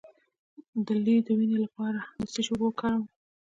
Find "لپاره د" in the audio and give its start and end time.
1.65-2.23